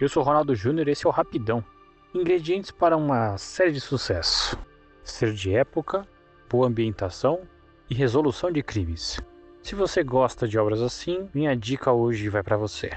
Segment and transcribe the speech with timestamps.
[0.00, 1.64] Eu sou Ronaldo Júnior e esse é o Rapidão.
[2.14, 4.56] Ingredientes para uma série de sucesso:
[5.02, 6.06] ser de época,
[6.48, 7.40] boa ambientação
[7.90, 9.20] e resolução de crimes.
[9.60, 12.92] Se você gosta de obras assim, minha dica hoje vai para você.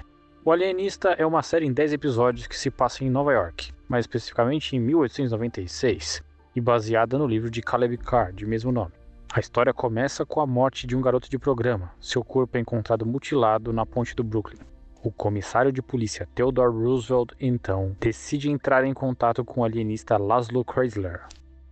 [0.45, 4.03] O Alienista é uma série em 10 episódios que se passa em Nova York, mais
[4.03, 6.23] especificamente em 1896,
[6.55, 8.93] e baseada no livro de Caleb Carr, de mesmo nome.
[9.33, 11.91] A história começa com a morte de um garoto de programa.
[11.99, 14.70] Seu corpo é encontrado mutilado na ponte do Brooklyn.
[15.03, 20.63] O comissário de polícia Theodore Roosevelt, então, decide entrar em contato com o alienista Laszlo
[20.63, 21.21] Chrysler.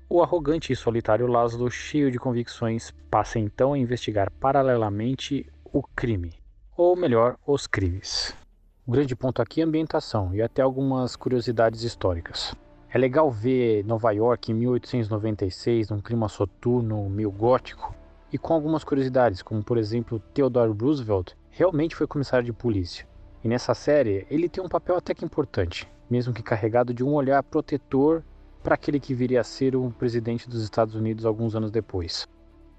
[0.10, 6.34] O arrogante e solitário Laszlo, cheio de convicções, passa então a investigar paralelamente o crime,
[6.76, 8.36] ou melhor, os crimes.
[8.84, 12.56] O grande ponto aqui é a ambientação e até algumas curiosidades históricas.
[12.92, 17.94] É legal ver Nova York em 1896 num clima soturno, meio gótico,
[18.34, 23.08] e com algumas curiosidades, como por exemplo, Theodore Roosevelt realmente foi comissário de polícia.
[23.44, 27.14] E nessa série, ele tem um papel até que importante, mesmo que carregado de um
[27.14, 28.22] olhar protetor
[28.62, 32.28] para aquele que viria a ser o presidente dos Estados Unidos alguns anos depois.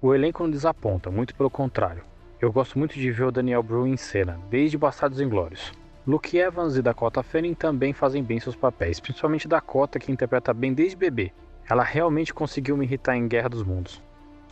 [0.01, 2.03] O elenco não desaponta, muito pelo contrário.
[2.39, 5.71] Eu gosto muito de ver o Daniel Bru em cena, desde Bastardos Inglórios.
[6.05, 10.73] Luke Evans e Dakota Fanning também fazem bem seus papéis, principalmente Dakota, que interpreta bem
[10.73, 11.31] desde bebê.
[11.69, 14.01] Ela realmente conseguiu me irritar em Guerra dos Mundos.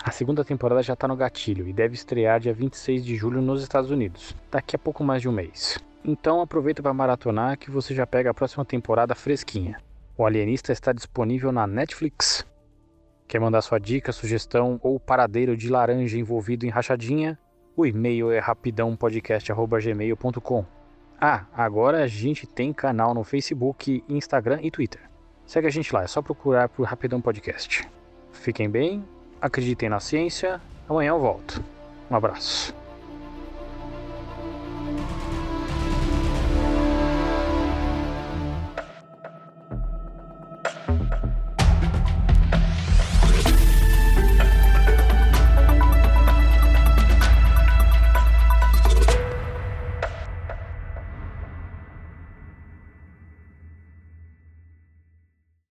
[0.04, 3.62] A segunda temporada já está no gatilho e deve estrear dia 26 de julho nos
[3.62, 5.78] Estados Unidos, daqui a pouco mais de um mês.
[6.03, 9.78] Então aproveita para maratonar que você já pega a próxima temporada fresquinha.
[10.17, 12.44] O Alienista está disponível na Netflix.
[13.28, 17.38] Quer mandar sua dica, sugestão ou paradeiro de laranja envolvido em rachadinha?
[17.75, 20.66] O e-mail é rapidãopodcast.gmail.com
[21.22, 25.02] Ah, agora a gente tem canal no Facebook, Instagram e Twitter.
[25.45, 27.88] Segue a gente lá, é só procurar por Rapidão Podcast.
[28.31, 29.03] Fiquem bem,
[29.42, 31.61] acreditem na ciência, amanhã eu volto.
[32.09, 32.79] Um abraço.